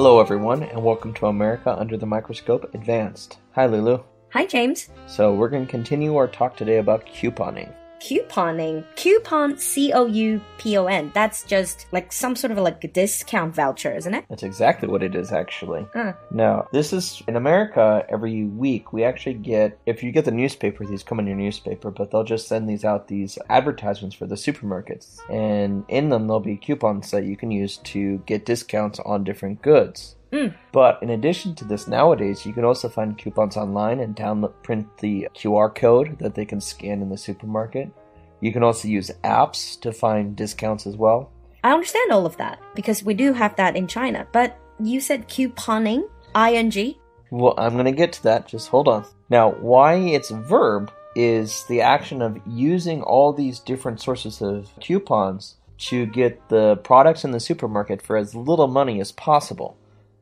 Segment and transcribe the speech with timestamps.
[0.00, 3.38] Hello, everyone, and welcome to America Under the Microscope Advanced.
[3.56, 4.04] Hi, Lulu.
[4.30, 4.90] Hi, James.
[5.08, 7.74] So, we're going to continue our talk today about couponing.
[8.00, 8.84] Couponing.
[8.96, 11.10] Coupon, C O U P O N.
[11.14, 14.24] That's just like some sort of like a discount voucher, isn't it?
[14.28, 15.86] That's exactly what it is, actually.
[15.94, 18.92] Uh, Now, this is in America every week.
[18.92, 22.24] We actually get, if you get the newspaper, these come in your newspaper, but they'll
[22.24, 25.18] just send these out, these advertisements for the supermarkets.
[25.30, 29.62] And in them, there'll be coupons that you can use to get discounts on different
[29.62, 30.16] goods.
[30.32, 30.54] Mm.
[30.72, 34.86] But in addition to this, nowadays you can also find coupons online and download print
[34.98, 37.90] the QR code that they can scan in the supermarket.
[38.40, 41.30] You can also use apps to find discounts as well.
[41.64, 44.26] I understand all of that because we do have that in China.
[44.32, 46.94] But you said couponing, ing.
[47.30, 48.46] Well, I'm going to get to that.
[48.46, 49.04] Just hold on.
[49.28, 54.70] Now, why it's a verb is the action of using all these different sources of
[54.80, 59.76] coupons to get the products in the supermarket for as little money as possible.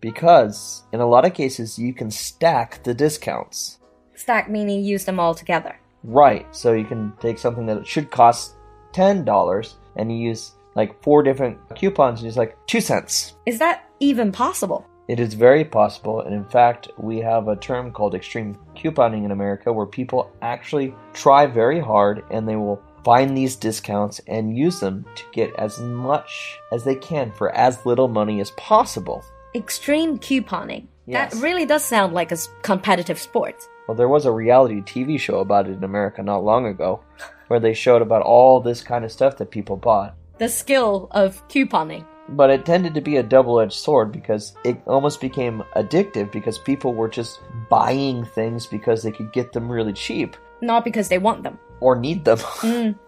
[0.06, 3.80] Because in a lot of cases, you can stack the discounts.
[4.14, 5.80] Stack meaning use them all together.
[6.04, 6.46] Right.
[6.54, 8.54] So you can take something that should cost
[8.92, 13.34] $10 and you use like four different coupons and use like two cents.
[13.46, 14.86] Is that even possible?
[15.08, 19.32] It is very possible, and in fact, we have a term called extreme couponing in
[19.32, 24.78] America where people actually try very hard and they will find these discounts and use
[24.78, 29.24] them to get as much as they can for as little money as possible.
[29.56, 30.86] Extreme couponing.
[31.06, 31.32] Yes.
[31.34, 33.56] That really does sound like a competitive sport.
[33.88, 37.00] Well, there was a reality TV show about it in America not long ago
[37.48, 40.14] where they showed about all this kind of stuff that people bought.
[40.38, 42.04] The skill of couponing.
[42.28, 46.58] But it tended to be a double edged sword because it almost became addictive because
[46.58, 47.38] people were just
[47.70, 51.56] buying things because they could get them really cheap Not because they want them.
[51.80, 52.38] or need them.
[52.38, 52.98] Mm.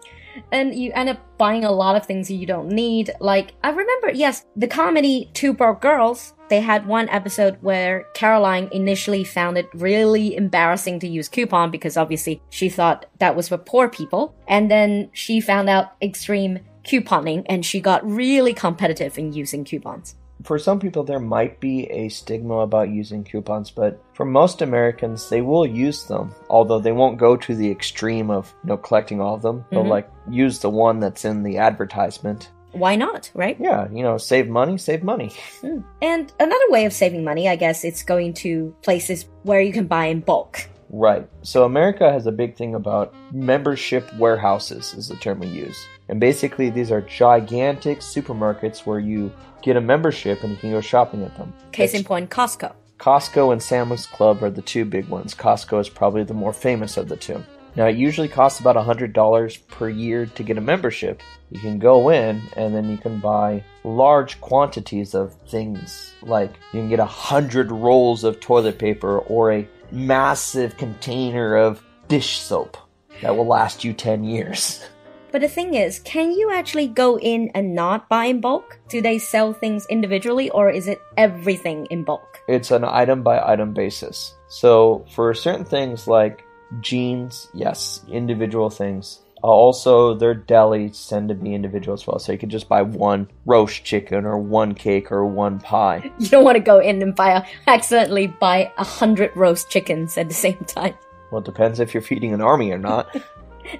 [0.51, 3.11] And you end up buying a lot of things you don't need.
[3.19, 8.69] Like, I remember, yes, the comedy Two Broke Girls, they had one episode where Caroline
[8.71, 13.57] initially found it really embarrassing to use coupon because obviously she thought that was for
[13.57, 14.35] poor people.
[14.47, 20.15] And then she found out extreme couponing and she got really competitive in using coupons.
[20.43, 25.29] For some people, there might be a stigma about using coupons, but for most Americans,
[25.29, 26.33] they will use them.
[26.49, 29.65] Although they won't go to the extreme of you know collecting all of them.
[29.69, 29.89] They'll Mhm.
[29.89, 32.49] like use the one that's in the advertisement.
[32.71, 33.57] Why not, right?
[33.59, 35.31] Yeah, you know, save money, save money.
[35.63, 35.83] Mm.
[36.03, 39.87] And another way of saving money, I guess, it's going to places where you can
[39.87, 40.69] buy in bulk.
[40.89, 41.29] Right.
[41.43, 45.77] So America has a big thing about membership warehouses is the term we use.
[46.07, 50.81] And basically these are gigantic supermarkets where you get a membership and you can go
[50.81, 51.53] shopping at them.
[51.71, 52.73] Case in point, Costco.
[52.97, 55.33] Costco and Sam's Club are the two big ones.
[55.33, 57.41] Costco is probably the more famous of the two.
[57.75, 61.21] Now, it usually costs about $100 per year to get a membership.
[61.51, 66.13] You can go in and then you can buy large quantities of things.
[66.21, 71.83] Like you can get a hundred rolls of toilet paper or a massive container of
[72.07, 72.77] dish soap
[73.21, 74.85] that will last you 10 years.
[75.31, 78.79] But the thing is, can you actually go in and not buy in bulk?
[78.89, 82.39] Do they sell things individually or is it everything in bulk?
[82.47, 84.33] It's an item by item basis.
[84.47, 86.43] So for certain things like
[86.81, 89.19] jeans, yes, individual things.
[89.43, 92.19] Uh, Also, their delis tend to be individual as well.
[92.19, 96.11] So you could just buy one roast chicken or one cake or one pie.
[96.19, 100.17] You don't want to go in and buy a, accidentally buy a hundred roast chickens
[100.17, 100.95] at the same time.
[101.31, 103.15] Well, it depends if you're feeding an army or not.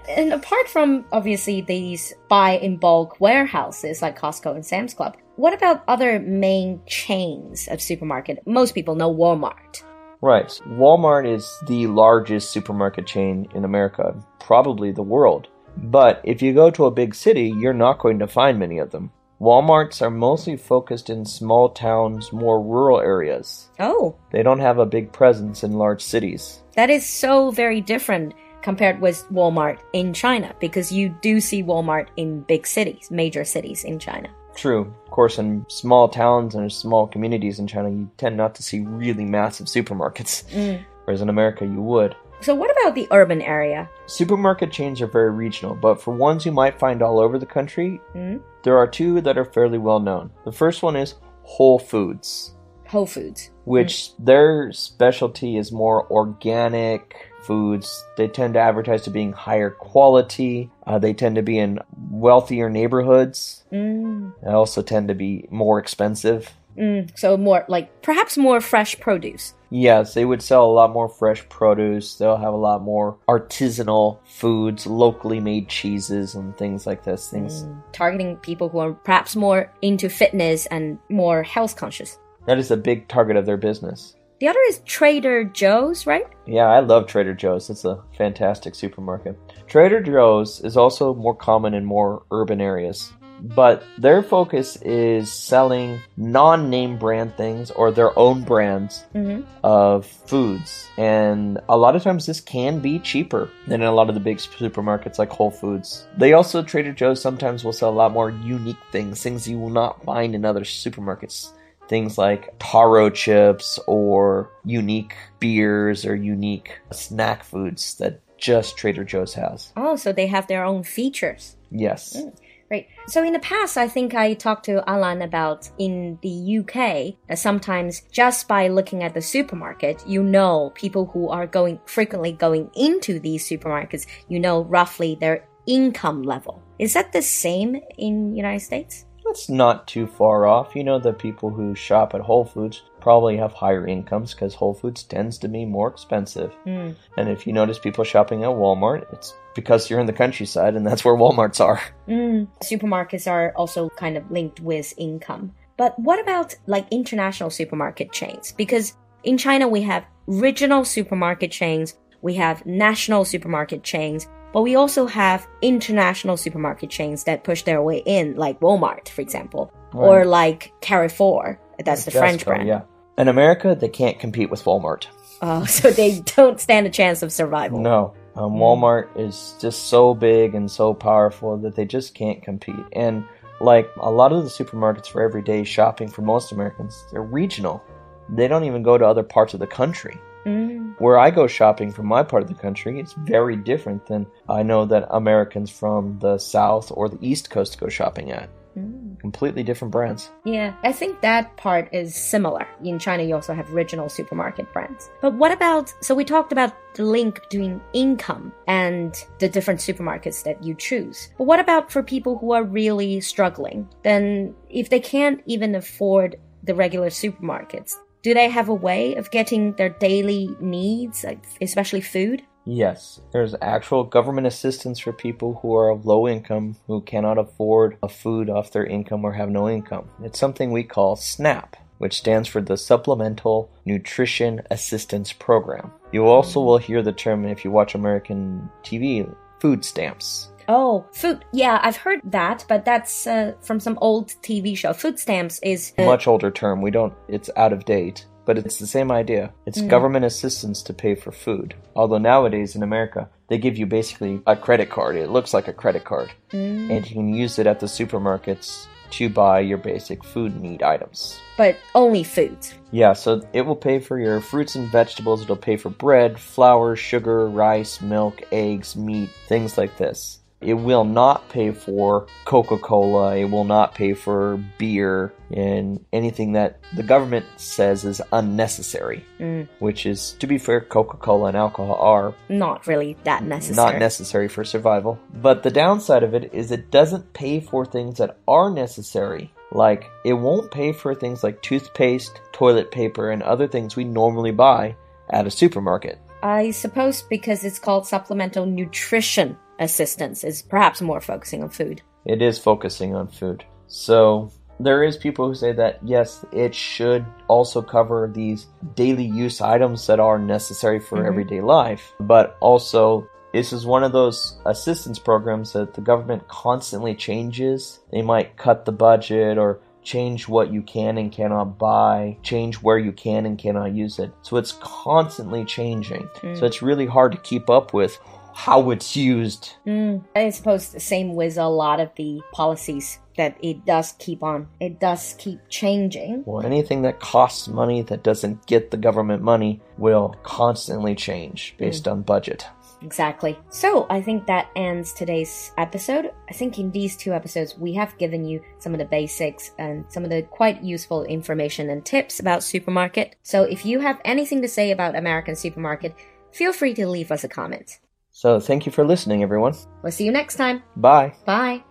[0.07, 5.53] And apart from obviously these buy in bulk warehouses like Costco and Sam's Club, what
[5.53, 8.45] about other main chains of supermarket?
[8.45, 9.81] Most people know Walmart.
[10.21, 10.47] Right.
[10.67, 15.47] Walmart is the largest supermarket chain in America, probably the world.
[15.77, 18.91] But if you go to a big city, you're not going to find many of
[18.91, 19.11] them.
[19.39, 23.69] Walmarts are mostly focused in small towns, more rural areas.
[23.79, 26.61] Oh, They don't have a big presence in large cities.
[26.75, 32.07] that is so very different compared with Walmart in China because you do see Walmart
[32.17, 34.27] in big cities, major cities in China.
[34.59, 34.93] True.
[35.05, 38.81] Of course, in small towns and small communities in China, you tend not to see
[38.81, 40.83] really massive supermarkets, Mm.
[41.05, 42.13] whereas in America, you would.
[42.41, 43.89] So what about the urban area?
[44.05, 48.01] Supermarket chains are very regional, but for ones you might find all over the country,
[48.13, 48.41] Mm?
[48.63, 50.29] there are two that are fairly well known.
[50.43, 52.53] The first one is Whole Foods,
[52.89, 53.49] Whole Foods.
[53.65, 58.03] which their specialty is more organic foods.
[58.17, 60.69] They tend to advertise to being higher quality.
[60.85, 61.79] Uh, they tend to be in
[62.11, 63.63] wealthier neighborhoods.
[63.71, 64.33] Mm.
[64.43, 66.51] They also tend to be more expensive.
[66.77, 67.17] Mm.
[67.17, 69.53] So more like perhaps more fresh produce.
[69.71, 72.15] Yes, they would sell a lot more fresh produce.
[72.15, 77.29] They'll have a lot more artisanal foods, locally made cheeses, and things like this.
[77.29, 77.81] Things Mm.
[77.91, 82.17] Targeting people who are perhaps more into fitness and more health conscious.
[82.49, 84.15] That is a big target of their business.
[84.39, 86.25] The other is Trader Joe's, right?
[86.47, 87.69] Yeah, I love Trader Joe's.
[87.69, 89.37] It's a fantastic supermarket.
[89.67, 95.99] Trader Joe's is also more common in more urban areas, but their focus is selling
[96.17, 99.43] non name brand things or their own brands Mm-hmm.
[99.63, 100.87] of foods.
[100.97, 104.21] And a lot of times this can be cheaper than in a lot of the
[104.21, 106.07] big supermarkets like Whole Foods.
[106.17, 109.69] They also, Trader Joe's sometimes will sell a lot more unique things, things you will
[109.69, 111.51] not find in other supermarkets.
[111.89, 119.33] Things like taro chips or unique beers or unique snack foods that just Trader Joe's
[119.33, 119.73] has.
[119.75, 121.55] Oh, so they have their own features.
[121.71, 122.15] Yes.
[122.15, 122.35] Mm,
[122.71, 122.87] right.
[123.07, 127.39] So in the past, I think I talked to Alan about in the UK that
[127.39, 132.69] sometimes just by looking at the supermarket, you know people who are going frequently going
[132.75, 136.61] into these supermarkets, you know roughly their income level.
[136.79, 139.05] Is that the same in United States?
[139.29, 140.75] That's not too far off.
[140.75, 144.73] You know the people who shop at Whole Foods probably have higher incomes because Whole
[144.73, 146.51] Foods tends to be more expensive.
[146.65, 146.95] Mm.
[147.15, 150.85] And if you notice people shopping at Walmart, it's because you're in the countryside and
[150.85, 151.79] that's where Walmarts are.
[152.09, 152.47] Mm.
[152.63, 155.53] Supermarkets are also kind of linked with income.
[155.77, 158.51] But what about like international supermarket chains?
[158.57, 164.75] Because in China, we have regional supermarket chains, we have national supermarket chains, but we
[164.75, 170.25] also have international supermarket chains that push their way in, like Walmart, for example, or
[170.25, 171.59] like Carrefour.
[171.83, 172.67] That's the French brand.
[172.67, 172.81] Yeah.
[173.17, 175.07] In America, they can't compete with Walmart.
[175.41, 177.79] Oh, so they don't stand a chance of survival.
[177.79, 178.13] No.
[178.35, 182.85] Um, Walmart is just so big and so powerful that they just can't compete.
[182.93, 183.25] And
[183.59, 187.83] like a lot of the supermarkets for everyday shopping for most Americans, they're regional.
[188.29, 190.17] They don't even go to other parts of the country.
[190.49, 190.95] Mm.
[190.99, 194.63] Where I go shopping from my part of the country, it's very different than I
[194.63, 198.49] know that Americans from the South or the East Coast go shopping at.
[198.77, 199.19] Mm.
[199.19, 200.29] Completely different brands.
[200.45, 202.67] Yeah, I think that part is similar.
[202.83, 205.09] In China, you also have regional supermarket brands.
[205.21, 210.43] But what about, so we talked about the link between income and the different supermarkets
[210.43, 211.29] that you choose.
[211.37, 213.87] But what about for people who are really struggling?
[214.03, 219.31] Then, if they can't even afford the regular supermarkets, do they have a way of
[219.31, 221.25] getting their daily needs,
[221.61, 222.43] especially food?
[222.65, 227.97] Yes, there's actual government assistance for people who are of low income who cannot afford
[228.03, 230.09] a food off their income or have no income.
[230.21, 235.91] It's something we call SNAP, which stands for the Supplemental Nutrition Assistance Program.
[236.11, 240.49] You also will hear the term if you watch American TV, food stamps.
[240.69, 241.43] Oh, food.
[241.51, 244.93] Yeah, I've heard that, but that's uh, from some old TV show.
[244.93, 246.81] Food stamps is uh, Much older term.
[246.81, 249.51] We don't it's out of date, but it's the same idea.
[249.65, 251.73] It's government assistance to pay for food.
[251.95, 255.15] Although nowadays in America, they give you basically a credit card.
[255.15, 256.31] It looks like a credit card.
[256.51, 256.91] Mm.
[256.91, 261.39] and you can use it at the supermarkets to buy your basic food need items.
[261.57, 262.75] but only foods.
[262.91, 266.95] Yeah, so it will pay for your fruits and vegetables, it'll pay for bread, flour,
[266.95, 270.39] sugar, rice, milk, eggs, meat, things like this.
[270.61, 276.51] It will not pay for Coca Cola, it will not pay for beer, and anything
[276.53, 279.25] that the government says is unnecessary.
[279.39, 279.69] Mm.
[279.79, 283.91] Which is, to be fair, Coca Cola and alcohol are Not really that necessary.
[283.93, 285.17] not necessary for survival.
[285.33, 289.53] But the downside of it is it doesn't pay for things that are necessary.
[289.71, 294.51] Like, it won't pay for things like toothpaste, toilet paper, and other things we normally
[294.51, 294.95] buy
[295.29, 296.19] at a supermarket.
[296.41, 302.01] I suppose because it's called supplemental nutrition assistance is perhaps more focusing on food.
[302.25, 303.63] It is focusing on food.
[303.87, 309.59] So, there is people who say that yes, it should also cover these daily use
[309.61, 311.27] items that are necessary for Mhm.
[311.27, 317.15] everyday life, but also this is one of those assistance programs that the government constantly
[317.15, 317.99] changes.
[318.11, 322.97] They might cut the budget or change what you can and cannot buy, change where
[322.97, 324.31] you can and cannot use it.
[324.43, 326.29] So it's constantly changing.
[326.41, 326.57] Mm.
[326.57, 328.17] So it's really hard to keep up with
[328.59, 329.75] how it's used.
[329.87, 330.21] Mm.
[330.35, 334.67] I suppose the same with a lot of the policies that it does keep on.
[334.81, 336.43] It does keep changing.
[336.45, 342.05] Well, anything that costs money that doesn't get the government money will constantly change based
[342.05, 342.65] on budget.
[343.01, 343.57] Exactly.
[343.69, 346.33] So I think that ends today's episode.
[346.49, 350.03] I think in these two episodes, we have given you some of the basics and
[350.09, 353.37] some of the quite useful information and tips about supermarket.
[353.41, 356.13] So if you have anything to say about American supermarket,
[356.51, 357.99] feel free to leave us a comment.
[358.39, 359.73] So, thank you for listening, everyone.
[360.01, 360.81] We'll see you next time.
[360.95, 361.33] Bye.
[361.45, 361.83] Bye.